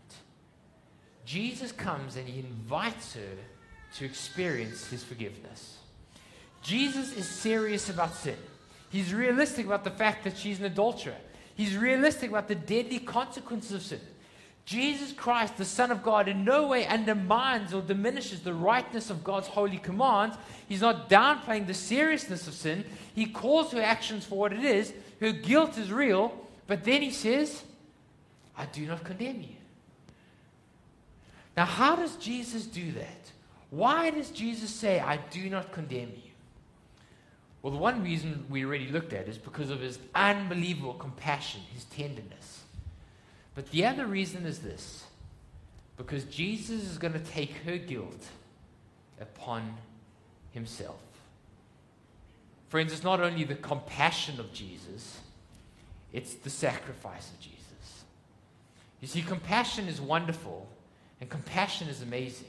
[1.24, 3.38] Jesus comes and he invites her
[4.00, 5.78] to experience his forgiveness.
[6.62, 8.36] Jesus is serious about sin.
[8.90, 11.16] He's realistic about the fact that she's an adulterer.
[11.56, 14.02] He's realistic about the deadly consequences of sin.
[14.66, 19.24] Jesus Christ, the Son of God, in no way undermines or diminishes the rightness of
[19.24, 20.38] God's holy commands.
[20.70, 22.86] He's not downplaying the seriousness of sin.
[23.14, 24.94] He calls her actions for what it is.
[25.20, 27.64] Her guilt is real, but then he says,
[28.58, 29.56] I do not condemn you.
[31.58, 33.32] Now, how does Jesus do that?
[33.70, 36.32] Why does Jesus say, I do not condemn you?
[37.62, 41.86] Well, the one reason we already looked at is because of his unbelievable compassion, his
[41.86, 42.53] tenderness.
[43.56, 45.04] But the other reason is this
[45.98, 48.28] because Jesus is going to take her guilt
[49.22, 49.76] upon
[50.52, 51.00] himself.
[52.70, 55.20] Friends, it's not only the compassion of Jesus,
[56.12, 58.04] it's the sacrifice of Jesus.
[59.02, 60.68] You see, compassion is wonderful
[61.22, 62.48] and compassion is amazing.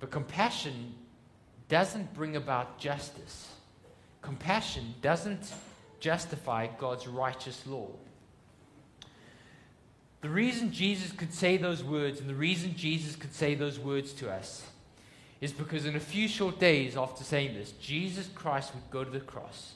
[0.00, 0.94] But compassion
[1.68, 3.52] doesn't bring about justice.
[4.20, 5.52] Compassion doesn't
[6.00, 7.88] justify God's righteous law.
[10.26, 14.12] The reason Jesus could say those words and the reason Jesus could say those words
[14.14, 14.66] to us
[15.40, 19.10] is because in a few short days after saying this, Jesus Christ would go to
[19.10, 19.74] the cross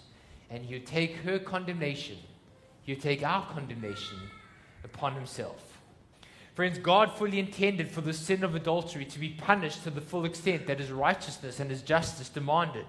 [0.50, 2.16] and he would take her condemnation,
[2.82, 4.18] he would take our condemnation
[4.82, 5.78] upon himself.
[6.56, 10.24] Friends, God fully intended for the sin of adultery to be punished to the full
[10.24, 12.86] extent that his righteousness and his justice demanded.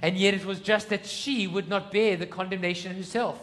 [0.00, 3.38] And yet it was just that she would not bear the condemnation herself.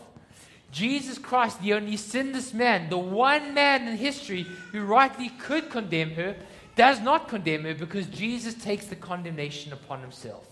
[0.76, 6.12] Jesus Christ, the only sinless man, the one man in history who rightly could condemn
[6.16, 6.36] her,
[6.76, 10.46] does not condemn her because Jesus takes the condemnation upon himself.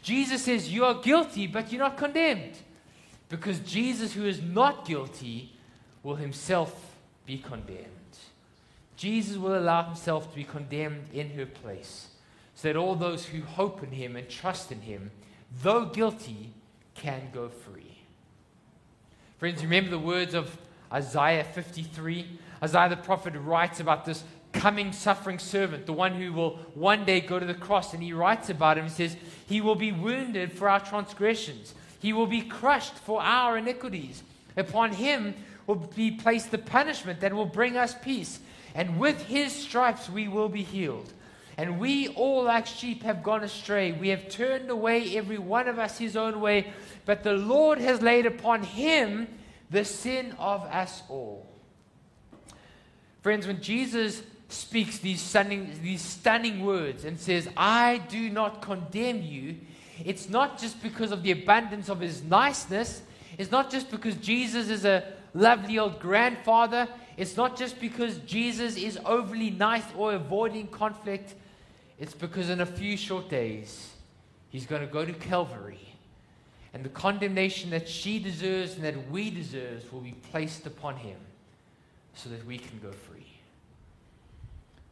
[0.00, 2.54] Jesus says, You are guilty, but you're not condemned.
[3.28, 5.52] Because Jesus, who is not guilty,
[6.02, 6.96] will himself
[7.26, 7.86] be condemned.
[8.96, 12.08] Jesus will allow himself to be condemned in her place,
[12.54, 15.10] so that all those who hope in him and trust in him,
[15.62, 16.54] though guilty,
[16.94, 17.99] can go free.
[19.40, 20.54] Friends, remember the words of
[20.92, 22.26] Isaiah 53?
[22.62, 24.22] Isaiah the prophet writes about this
[24.52, 28.12] coming suffering servant, the one who will one day go to the cross, and he
[28.12, 28.84] writes about him.
[28.84, 29.16] He says,
[29.46, 34.22] He will be wounded for our transgressions, he will be crushed for our iniquities.
[34.58, 35.34] Upon him
[35.66, 38.40] will be placed the punishment that will bring us peace,
[38.74, 41.14] and with his stripes we will be healed.
[41.60, 43.92] And we all, like sheep, have gone astray.
[43.92, 46.72] We have turned away, every one of us, his own way.
[47.04, 49.28] But the Lord has laid upon him
[49.68, 51.46] the sin of us all.
[53.20, 59.20] Friends, when Jesus speaks these stunning, these stunning words and says, I do not condemn
[59.20, 59.56] you,
[60.02, 63.02] it's not just because of the abundance of his niceness.
[63.36, 66.88] It's not just because Jesus is a lovely old grandfather.
[67.18, 71.34] It's not just because Jesus is overly nice or avoiding conflict.
[72.00, 73.90] It's because in a few short days,
[74.48, 75.86] he's going to go to Calvary.
[76.72, 81.18] And the condemnation that she deserves and that we deserve will be placed upon him
[82.14, 83.26] so that we can go free.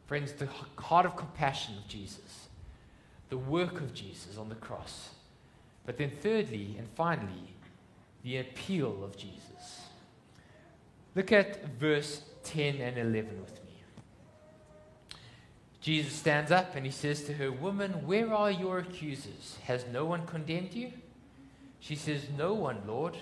[0.05, 0.47] Friends, the
[0.77, 2.47] heart of compassion of Jesus,
[3.29, 5.09] the work of Jesus on the cross.
[5.85, 7.53] But then, thirdly and finally,
[8.23, 9.81] the appeal of Jesus.
[11.15, 13.68] Look at verse 10 and 11 with me.
[15.89, 19.57] Jesus stands up and he says to her, Woman, where are your accusers?
[19.63, 20.93] Has no one condemned you?
[21.79, 23.17] She says, No one, Lord.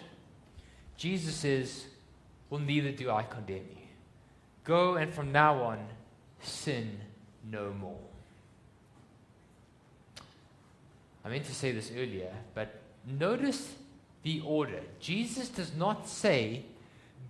[0.97, 1.85] Jesus says,
[2.49, 3.85] Well, neither do I condemn you.
[4.65, 5.79] Go and from now on,
[6.41, 6.99] sin
[7.49, 8.01] no more.
[11.23, 13.75] I meant to say this earlier, but notice
[14.23, 14.81] the order.
[14.99, 16.65] Jesus does not say,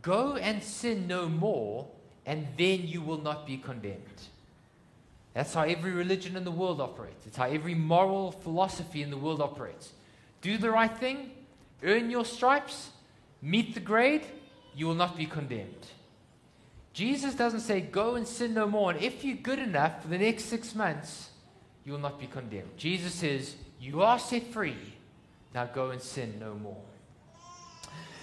[0.01, 1.87] Go and sin no more,
[2.25, 4.01] and then you will not be condemned.
[5.37, 7.27] That's how every religion in the world operates.
[7.27, 9.91] It's how every moral philosophy in the world operates.
[10.41, 11.29] Do the right thing,
[11.83, 12.89] earn your stripes,
[13.39, 14.23] meet the grade,
[14.75, 15.85] you will not be condemned.
[16.91, 18.89] Jesus doesn't say, Go and sin no more.
[18.89, 21.29] And if you're good enough for the next six months,
[21.85, 22.75] you will not be condemned.
[22.75, 24.95] Jesus says, You are set free.
[25.53, 26.81] Now go and sin no more.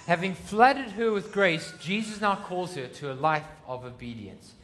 [0.08, 4.54] Having flooded her with grace, Jesus now calls her to a life of obedience.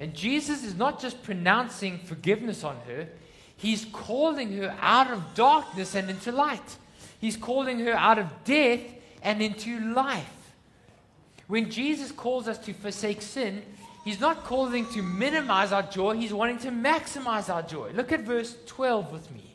[0.00, 3.08] And Jesus is not just pronouncing forgiveness on her,
[3.56, 6.76] he's calling her out of darkness and into light.
[7.18, 8.80] He's calling her out of death
[9.22, 10.54] and into life.
[11.48, 13.62] When Jesus calls us to forsake sin,
[14.04, 17.92] he's not calling to minimize our joy, he's wanting to maximize our joy.
[17.94, 19.54] Look at verse 12 with me.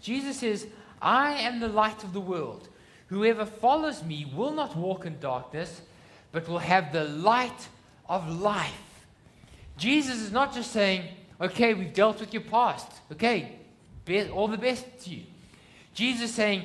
[0.00, 0.66] Jesus says,
[1.00, 2.68] I am the light of the world.
[3.06, 5.82] Whoever follows me will not walk in darkness,
[6.30, 7.68] but will have the light
[8.08, 8.91] of life.
[9.76, 11.08] Jesus is not just saying,
[11.40, 12.86] okay, we've dealt with your past.
[13.10, 13.58] Okay,
[14.32, 15.22] all the best to you.
[15.94, 16.64] Jesus is saying,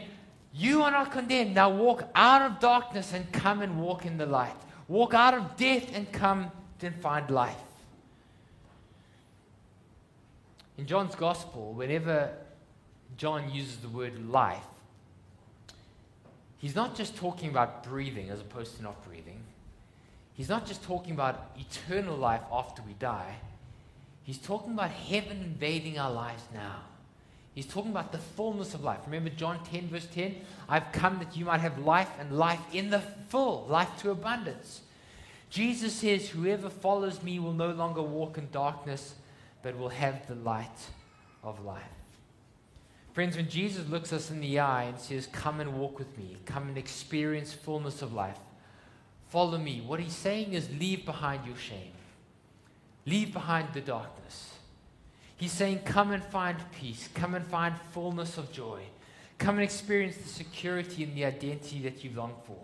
[0.53, 1.53] you are not condemned.
[1.53, 4.55] Now walk out of darkness and come and walk in the light.
[4.87, 6.51] Walk out of death and come
[6.81, 7.55] and find life.
[10.77, 12.31] In John's Gospel, whenever
[13.17, 14.63] John uses the word life,
[16.57, 19.36] he's not just talking about breathing as opposed to not breathing.
[20.37, 23.35] He's not just talking about eternal life after we die.
[24.21, 26.81] He's talking about heaven invading our lives now.
[27.55, 28.99] He's talking about the fullness of life.
[29.07, 30.35] Remember John 10, verse 10?
[30.69, 34.81] I've come that you might have life and life in the full, life to abundance.
[35.49, 39.15] Jesus says, Whoever follows me will no longer walk in darkness,
[39.63, 40.69] but will have the light
[41.43, 41.81] of life.
[43.13, 46.37] Friends, when Jesus looks us in the eye and says, Come and walk with me,
[46.45, 48.37] come and experience fullness of life,
[49.29, 51.93] follow me, what he's saying is, Leave behind your shame,
[53.05, 54.53] leave behind the darkness.
[55.37, 57.09] He's saying, Come and find peace.
[57.13, 58.81] Come and find fullness of joy.
[59.37, 62.57] Come and experience the security and the identity that you long for.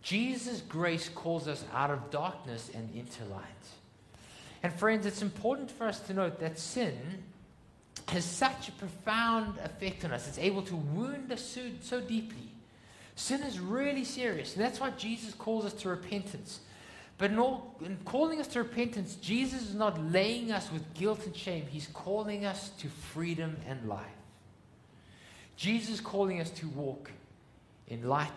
[0.00, 3.42] Jesus' grace calls us out of darkness and into light.
[4.62, 6.96] And, friends, it's important for us to note that sin
[8.08, 10.28] has such a profound effect on us.
[10.28, 12.48] It's able to wound us so, so deeply.
[13.18, 14.54] Sin is really serious.
[14.54, 16.60] And that's why Jesus calls us to repentance.
[17.18, 21.26] But in, all, in calling us to repentance, Jesus is not laying us with guilt
[21.26, 21.66] and shame.
[21.68, 24.06] He's calling us to freedom and life.
[25.56, 27.10] Jesus is calling us to walk
[27.88, 28.30] in light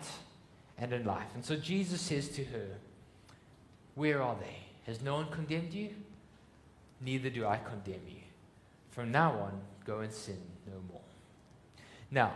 [0.76, 1.28] and in life.
[1.36, 2.66] And so Jesus says to her,
[3.94, 4.56] Where are they?
[4.90, 5.90] Has no one condemned you?
[7.00, 8.22] Neither do I condemn you.
[8.90, 11.00] From now on, go and sin no more.
[12.10, 12.32] Now,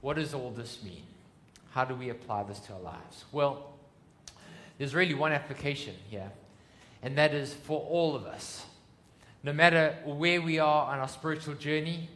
[0.00, 1.02] what does all this mean?
[1.70, 3.24] How do we apply this to our lives?
[3.32, 3.74] Well,
[4.78, 6.30] there's really one application here.
[7.02, 8.64] and that is for all of us.
[9.44, 12.08] No matter where we are on our spiritual journey,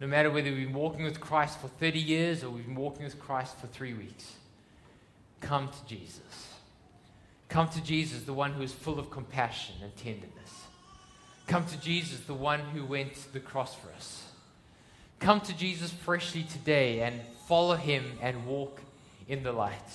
[0.00, 3.04] no matter whether we've been walking with Christ for 30 years or we've been walking
[3.04, 4.34] with Christ for three weeks,
[5.40, 6.48] come to Jesus.
[7.48, 10.64] Come to Jesus, the one who is full of compassion and tenderness.
[11.46, 14.24] Come to Jesus, the one who went to the cross for us.
[15.20, 17.20] Come to Jesus freshly today and
[17.52, 18.80] follow him and walk
[19.28, 19.90] in the light.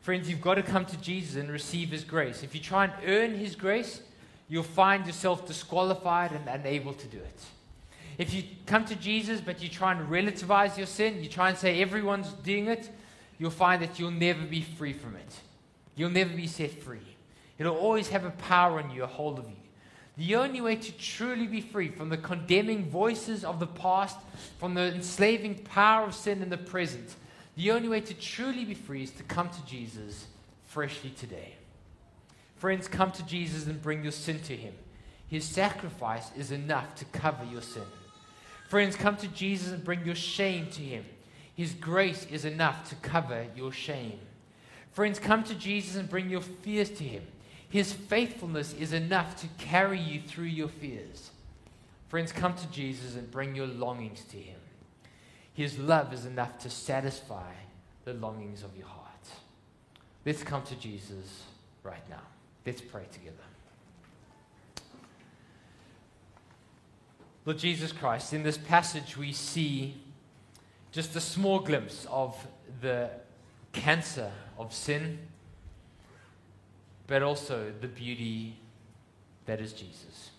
[0.00, 2.44] Friends, you've got to come to Jesus and receive his grace.
[2.44, 4.00] If you try and earn his grace,
[4.48, 7.40] you'll find yourself disqualified and unable to do it.
[8.16, 11.58] If you come to Jesus but you try and relativize your sin, you try and
[11.58, 12.88] say everyone's doing it,
[13.40, 15.34] you'll find that you'll never be free from it.
[15.96, 17.08] You'll never be set free.
[17.58, 19.67] It'll always have a power on you, a hold of you.
[20.18, 24.18] The only way to truly be free from the condemning voices of the past,
[24.58, 27.14] from the enslaving power of sin in the present,
[27.56, 30.26] the only way to truly be free is to come to Jesus
[30.66, 31.54] freshly today.
[32.56, 34.74] Friends, come to Jesus and bring your sin to him.
[35.28, 37.84] His sacrifice is enough to cover your sin.
[38.68, 41.04] Friends, come to Jesus and bring your shame to him.
[41.54, 44.18] His grace is enough to cover your shame.
[44.90, 47.22] Friends, come to Jesus and bring your fears to him.
[47.68, 51.30] His faithfulness is enough to carry you through your fears.
[52.08, 54.58] Friends, come to Jesus and bring your longings to him.
[55.52, 57.52] His love is enough to satisfy
[58.04, 59.04] the longings of your heart.
[60.24, 61.42] Let's come to Jesus
[61.82, 62.22] right now.
[62.64, 63.36] Let's pray together.
[67.44, 69.94] Lord Jesus Christ, in this passage we see
[70.92, 72.46] just a small glimpse of
[72.80, 73.10] the
[73.72, 75.18] cancer of sin,
[77.08, 78.54] but also the beauty
[79.46, 80.30] that is Jesus.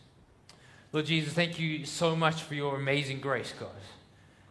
[0.93, 3.69] Lord Jesus, thank you so much for your amazing grace, God.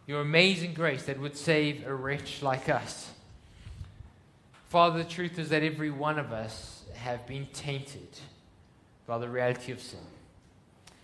[0.05, 3.11] Your amazing grace that would save a wretch like us.
[4.67, 8.07] Father, the truth is that every one of us have been tainted
[9.07, 9.99] by the reality of sin.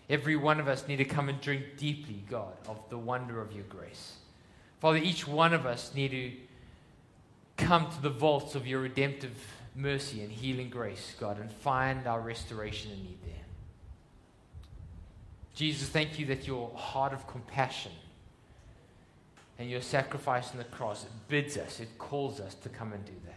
[0.09, 3.53] Every one of us need to come and drink deeply, God, of the wonder of
[3.53, 4.17] your grace.
[4.79, 6.31] Father, each one of us need to
[7.57, 9.35] come to the vaults of your redemptive
[9.75, 13.33] mercy and healing grace, God, and find our restoration and need there.
[15.53, 17.91] Jesus, thank you that your heart of compassion
[19.57, 23.13] and your sacrifice on the cross bids us, it calls us to come and do
[23.25, 23.35] that.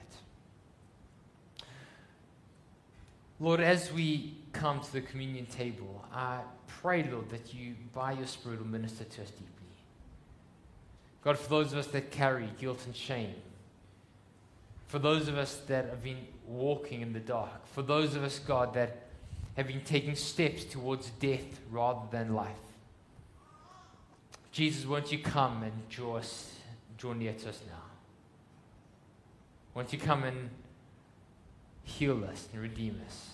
[3.40, 8.26] Lord, as we come to the communion table, I pray, Lord, that you, by your
[8.26, 9.46] Spirit, will minister to us deeply.
[11.22, 13.34] God, for those of us that carry guilt and shame,
[14.88, 18.38] for those of us that have been walking in the dark, for those of us,
[18.38, 18.96] God, that
[19.56, 22.56] have been taking steps towards death rather than life.
[24.50, 26.54] Jesus, won't you come and draw us,
[26.96, 27.82] draw near to us now?
[29.74, 30.48] Won't you come and
[31.84, 33.30] heal us and redeem us,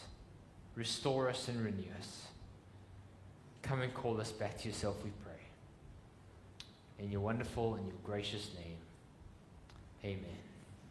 [0.74, 2.22] restore us and renew us?
[3.62, 5.32] Come and call us back to yourself, we pray.
[6.98, 8.76] In your wonderful and your gracious name,
[10.04, 10.43] amen.